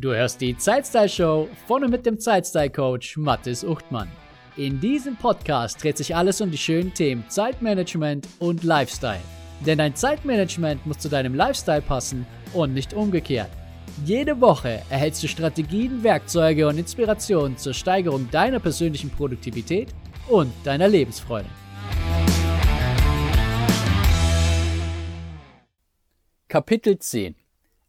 [0.00, 4.10] Du hörst die Zeitstyle Show von und mit dem Zeitstyle Coach Mathis Uchtmann.
[4.56, 9.20] In diesem Podcast dreht sich alles um die schönen Themen Zeitmanagement und Lifestyle.
[9.66, 13.50] Denn dein Zeitmanagement muss zu deinem Lifestyle passen und nicht umgekehrt.
[14.06, 19.88] Jede Woche erhältst du Strategien, Werkzeuge und Inspirationen zur Steigerung deiner persönlichen Produktivität
[20.30, 21.50] und deiner Lebensfreude.
[26.48, 27.34] Kapitel 10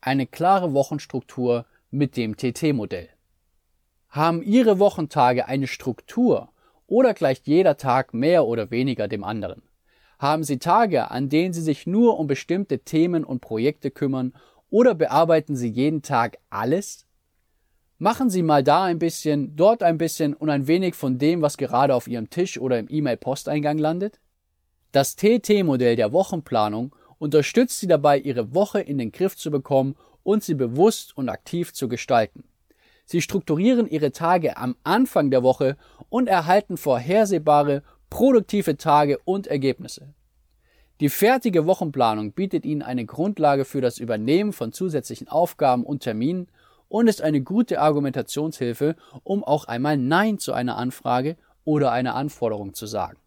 [0.00, 3.08] Eine klare Wochenstruktur mit dem TT-Modell.
[4.10, 6.50] Haben Ihre Wochentage eine Struktur
[6.86, 9.62] oder gleicht jeder Tag mehr oder weniger dem anderen?
[10.18, 14.34] Haben Sie Tage, an denen Sie sich nur um bestimmte Themen und Projekte kümmern
[14.70, 17.06] oder bearbeiten Sie jeden Tag alles?
[17.98, 21.56] Machen Sie mal da ein bisschen, dort ein bisschen und ein wenig von dem, was
[21.56, 24.20] gerade auf Ihrem Tisch oder im E-Mail-Posteingang landet?
[24.92, 30.42] Das TT-Modell der Wochenplanung unterstützt sie dabei, ihre Woche in den Griff zu bekommen und
[30.42, 32.42] sie bewusst und aktiv zu gestalten.
[33.04, 35.76] Sie strukturieren ihre Tage am Anfang der Woche
[36.08, 40.12] und erhalten vorhersehbare, produktive Tage und Ergebnisse.
[40.98, 46.48] Die fertige Wochenplanung bietet Ihnen eine Grundlage für das Übernehmen von zusätzlichen Aufgaben und Terminen
[46.88, 52.74] und ist eine gute Argumentationshilfe, um auch einmal Nein zu einer Anfrage oder einer Anforderung
[52.74, 53.18] zu sagen.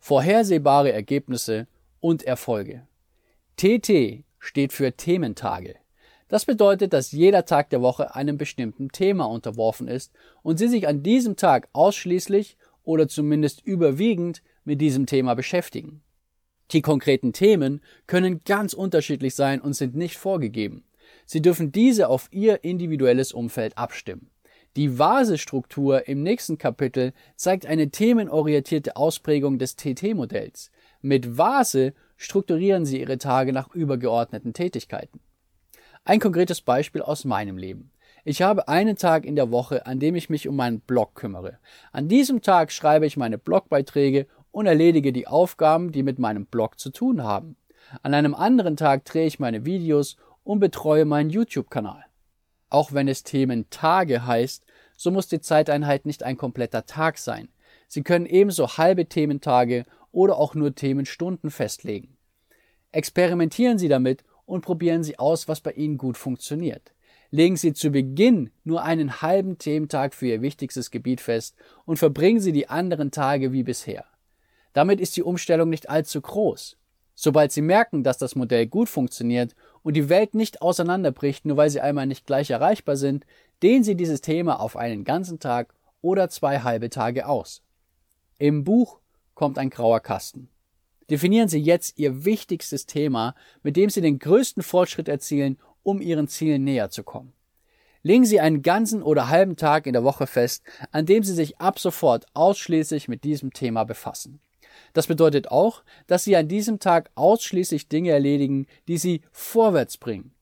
[0.00, 1.68] Vorhersehbare Ergebnisse
[2.00, 2.88] und Erfolge.
[3.56, 5.74] TT steht für Thementage.
[6.28, 10.86] Das bedeutet, dass jeder Tag der Woche einem bestimmten Thema unterworfen ist und Sie sich
[10.88, 16.02] an diesem Tag ausschließlich oder zumindest überwiegend mit diesem Thema beschäftigen.
[16.72, 20.84] Die konkreten Themen können ganz unterschiedlich sein und sind nicht vorgegeben.
[21.26, 24.30] Sie dürfen diese auf Ihr individuelles Umfeld abstimmen.
[24.76, 30.72] Die Vasestruktur im nächsten Kapitel zeigt eine themenorientierte Ausprägung des TT-Modells.
[31.00, 35.20] Mit Vase strukturieren Sie Ihre Tage nach übergeordneten Tätigkeiten.
[36.04, 37.90] Ein konkretes Beispiel aus meinem Leben.
[38.24, 41.58] Ich habe einen Tag in der Woche, an dem ich mich um meinen Blog kümmere.
[41.92, 46.78] An diesem Tag schreibe ich meine Blogbeiträge und erledige die Aufgaben, die mit meinem Blog
[46.78, 47.56] zu tun haben.
[48.02, 52.04] An einem anderen Tag drehe ich meine Videos und betreue meinen YouTube-Kanal.
[52.70, 54.64] Auch wenn es Themen Tage heißt,
[54.96, 57.48] so muss die Zeiteinheit nicht ein kompletter Tag sein.
[57.88, 62.16] Sie können ebenso halbe Thementage oder auch nur Themenstunden festlegen.
[62.92, 66.94] Experimentieren Sie damit und probieren Sie aus, was bei Ihnen gut funktioniert.
[67.30, 72.40] Legen Sie zu Beginn nur einen halben Thementag für Ihr wichtigstes Gebiet fest und verbringen
[72.40, 74.04] Sie die anderen Tage wie bisher.
[74.72, 76.76] Damit ist die Umstellung nicht allzu groß.
[77.16, 81.70] Sobald Sie merken, dass das Modell gut funktioniert und die Welt nicht auseinanderbricht, nur weil
[81.70, 83.24] Sie einmal nicht gleich erreichbar sind,
[83.62, 87.62] dehnen Sie dieses Thema auf einen ganzen Tag oder zwei halbe Tage aus.
[88.38, 89.00] Im Buch
[89.34, 90.48] kommt ein grauer Kasten.
[91.10, 96.28] Definieren Sie jetzt Ihr wichtigstes Thema, mit dem Sie den größten Fortschritt erzielen, um Ihren
[96.28, 97.32] Zielen näher zu kommen.
[98.02, 100.62] Legen Sie einen ganzen oder halben Tag in der Woche fest,
[100.92, 104.40] an dem Sie sich ab sofort ausschließlich mit diesem Thema befassen.
[104.92, 110.32] Das bedeutet auch, dass Sie an diesem Tag ausschließlich Dinge erledigen, die Sie vorwärts bringen.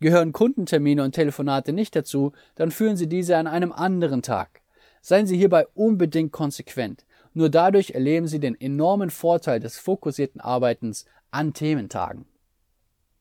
[0.00, 4.60] Gehören Kundentermine und Telefonate nicht dazu, dann führen Sie diese an einem anderen Tag.
[5.00, 7.06] Seien Sie hierbei unbedingt konsequent.
[7.36, 12.24] Nur dadurch erleben Sie den enormen Vorteil des fokussierten Arbeitens an Thementagen.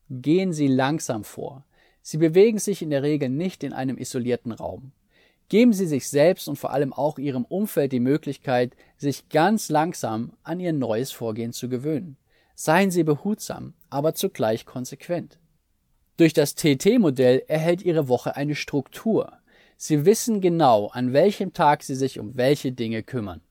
[0.09, 1.65] Gehen Sie langsam vor.
[2.01, 4.93] Sie bewegen sich in der Regel nicht in einem isolierten Raum.
[5.49, 10.31] Geben Sie sich selbst und vor allem auch Ihrem Umfeld die Möglichkeit, sich ganz langsam
[10.43, 12.15] an Ihr neues Vorgehen zu gewöhnen.
[12.55, 15.39] Seien Sie behutsam, aber zugleich konsequent.
[16.15, 19.33] Durch das TT-Modell erhält Ihre Woche eine Struktur.
[19.75, 23.41] Sie wissen genau, an welchem Tag Sie sich um welche Dinge kümmern.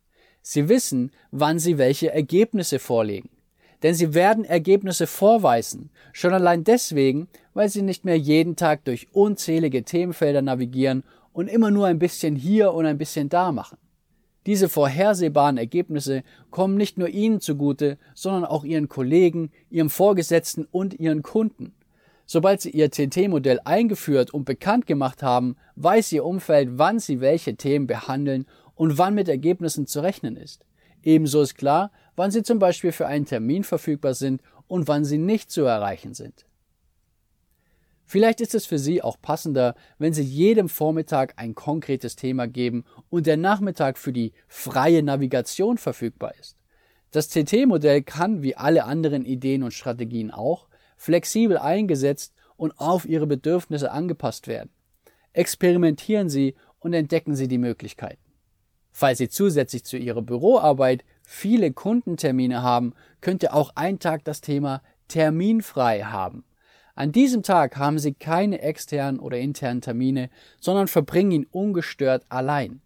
[0.47, 3.31] Sie wissen, wann Sie welche Ergebnisse vorlegen.
[3.83, 9.09] Denn Sie werden Ergebnisse vorweisen, schon allein deswegen, weil Sie nicht mehr jeden Tag durch
[9.13, 13.79] unzählige Themenfelder navigieren und immer nur ein bisschen hier und ein bisschen da machen.
[14.45, 21.01] Diese vorhersehbaren Ergebnisse kommen nicht nur Ihnen zugute, sondern auch Ihren Kollegen, Ihrem Vorgesetzten und
[21.01, 21.73] Ihren Kunden.
[22.27, 27.57] Sobald Sie Ihr TT-Modell eingeführt und bekannt gemacht haben, weiß Ihr Umfeld, wann Sie welche
[27.57, 28.45] Themen behandeln
[28.75, 30.65] und wann mit Ergebnissen zu rechnen ist.
[31.03, 35.19] Ebenso ist klar, wann Sie zum Beispiel für einen Termin verfügbar sind und wann Sie
[35.19, 36.47] nicht zu erreichen sind.
[38.07, 42.85] Vielleicht ist es für Sie auch passender, wenn Sie jedem Vormittag ein konkretes Thema geben
[43.11, 46.57] und der Nachmittag für die freie Navigation verfügbar ist.
[47.11, 53.27] Das CT-Modell kann, wie alle anderen Ideen und Strategien auch, flexibel eingesetzt und auf Ihre
[53.27, 54.71] Bedürfnisse angepasst werden.
[55.33, 58.24] Experimentieren Sie und entdecken Sie die Möglichkeiten.
[58.97, 64.83] Falls Sie zusätzlich zu Ihrer Büroarbeit viele Kundentermine haben, könnte auch ein Tag das Thema
[65.09, 66.45] terminfrei haben.
[66.95, 70.31] An diesem Tag haben Sie keine externen oder internen Termine,
[70.61, 72.83] sondern verbringen ihn ungestört allein.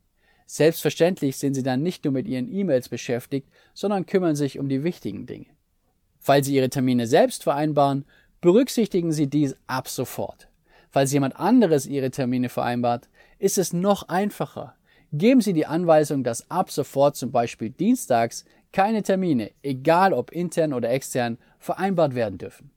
[0.46, 4.84] Selbstverständlich sind Sie dann nicht nur mit Ihren E-Mails beschäftigt, sondern kümmern sich um die
[4.84, 5.48] wichtigen Dinge.
[6.18, 8.06] Falls Sie Ihre Termine selbst vereinbaren,
[8.40, 10.48] berücksichtigen Sie dies ab sofort.
[10.88, 14.74] Falls jemand anderes Ihre Termine vereinbart, ist es noch einfacher.
[15.12, 20.74] Geben Sie die Anweisung, dass ab sofort zum Beispiel dienstags keine Termine, egal ob intern
[20.74, 22.70] oder extern, vereinbart werden dürfen.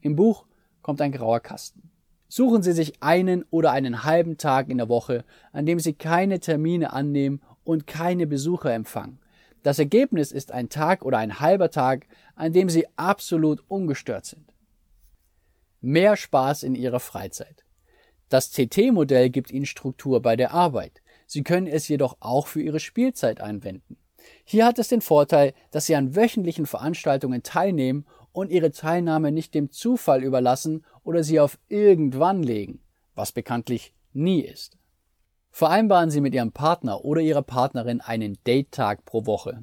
[0.00, 0.46] Im Buch
[0.82, 1.90] kommt ein grauer Kasten.
[2.28, 6.40] Suchen Sie sich einen oder einen halben Tag in der Woche, an dem Sie keine
[6.40, 9.20] Termine annehmen und keine Besucher empfangen.
[9.62, 14.52] Das Ergebnis ist ein Tag oder ein halber Tag, an dem Sie absolut ungestört sind.
[15.80, 17.64] Mehr Spaß in Ihrer Freizeit.
[18.32, 21.02] Das CT-Modell gibt Ihnen Struktur bei der Arbeit.
[21.26, 23.98] Sie können es jedoch auch für Ihre Spielzeit einwenden.
[24.44, 29.54] Hier hat es den Vorteil, dass Sie an wöchentlichen Veranstaltungen teilnehmen und ihre Teilnahme nicht
[29.54, 32.80] dem Zufall überlassen oder sie auf irgendwann legen,
[33.14, 34.78] was bekanntlich nie ist.
[35.50, 39.62] Vereinbaren Sie mit Ihrem Partner oder Ihrer Partnerin einen Date-Tag pro Woche.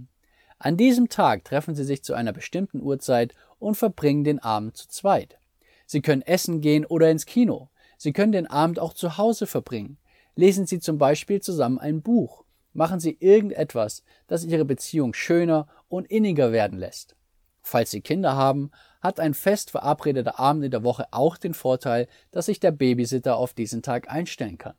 [0.59, 4.87] An diesem Tag treffen Sie sich zu einer bestimmten Uhrzeit und verbringen den Abend zu
[4.87, 5.39] zweit.
[5.87, 7.69] Sie können essen gehen oder ins Kino.
[8.01, 9.97] Sie können den Abend auch zu Hause verbringen.
[10.33, 12.45] Lesen Sie zum Beispiel zusammen ein Buch.
[12.71, 17.17] Machen Sie irgendetwas, das Ihre Beziehung schöner und inniger werden lässt.
[17.61, 22.07] Falls Sie Kinder haben, hat ein fest verabredeter Abend in der Woche auch den Vorteil,
[22.31, 24.75] dass sich der Babysitter auf diesen Tag einstellen kann.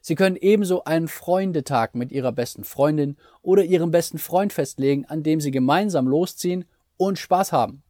[0.00, 5.22] Sie können ebenso einen Freundetag mit Ihrer besten Freundin oder Ihrem besten Freund festlegen, an
[5.22, 6.64] dem Sie gemeinsam losziehen
[6.96, 7.82] und Spaß haben.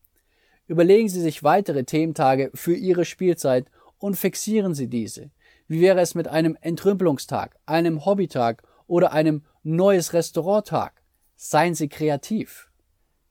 [0.67, 3.67] Überlegen Sie sich weitere Thementage für Ihre Spielzeit
[3.99, 5.31] und fixieren Sie diese.
[5.69, 11.03] Wie wäre es mit einem Entrümpelungstag, einem Hobbytag oder einem neues Restauranttag?
[11.37, 12.71] Seien Sie kreativ.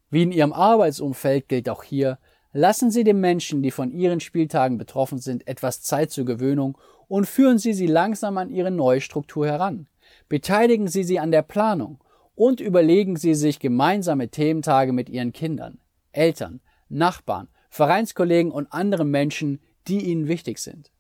[0.10, 2.20] Wie in Ihrem Arbeitsumfeld gilt auch hier,
[2.54, 6.78] lassen Sie den Menschen, die von Ihren Spieltagen betroffen sind, etwas Zeit zur Gewöhnung
[7.08, 9.88] und führen Sie sie langsam an Ihre neue Struktur heran.
[10.30, 12.00] Beteiligen Sie sie an der Planung
[12.36, 15.80] und überlegen Sie sich gemeinsame Thementage mit Ihren Kindern,
[16.12, 20.92] Eltern, Nachbarn, Vereinskollegen und anderen Menschen, die Ihnen wichtig sind.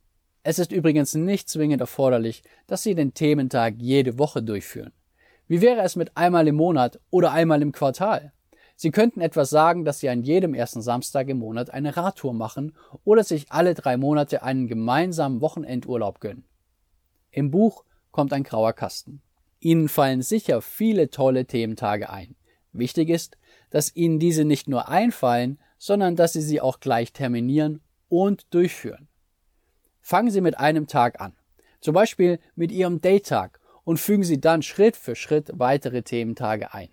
[0.44, 4.92] Es ist übrigens nicht zwingend erforderlich, dass Sie den Thementag jede Woche durchführen.
[5.48, 8.32] Wie wäre es mit einmal im Monat oder einmal im Quartal?
[8.76, 12.76] Sie könnten etwas sagen, dass Sie an jedem ersten Samstag im Monat eine Radtour machen
[13.04, 16.46] oder sich alle drei Monate einen gemeinsamen Wochenendurlaub gönnen.
[17.31, 19.22] Im Buch kommt ein grauer Kasten.
[19.60, 22.36] Ihnen fallen sicher viele tolle Thementage ein.
[22.72, 23.38] Wichtig ist,
[23.70, 27.80] dass Ihnen diese nicht nur einfallen, sondern dass Sie sie auch gleich terminieren
[28.10, 29.08] und durchführen.
[30.02, 31.34] Fangen Sie mit einem Tag an,
[31.80, 36.90] zum Beispiel mit Ihrem Daytag und fügen Sie dann Schritt für Schritt weitere Thementage ein.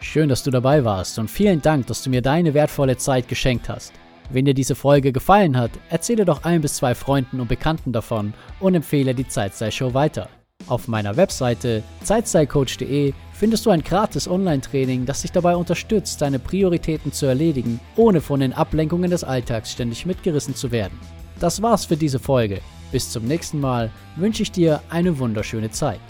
[0.00, 3.70] Schön, dass du dabei warst und vielen Dank, dass du mir deine wertvolle Zeit geschenkt
[3.70, 3.94] hast.
[4.28, 8.34] Wenn dir diese Folge gefallen hat, erzähle doch ein bis zwei Freunden und Bekannten davon
[8.60, 10.28] und empfehle die Zeitstyle-Show weiter.
[10.66, 17.12] Auf meiner Webseite zeitstylecoach.de findest du ein gratis Online-Training, das dich dabei unterstützt, deine Prioritäten
[17.12, 20.98] zu erledigen, ohne von den Ablenkungen des Alltags ständig mitgerissen zu werden.
[21.40, 22.60] Das war's für diese Folge.
[22.92, 26.00] Bis zum nächsten Mal wünsche ich dir eine wunderschöne Zeit.